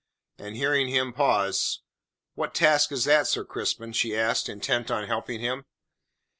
And 0.39 0.55
hearing 0.55 0.87
him 0.87 1.13
pause: 1.13 1.83
"What 2.33 2.55
task 2.55 2.91
is 2.91 3.05
that, 3.05 3.27
Sir 3.27 3.45
Crispin?" 3.45 3.93
she 3.93 4.17
asked, 4.17 4.49
intent 4.49 4.89
on 4.89 5.05
helping 5.05 5.41
him. 5.41 5.63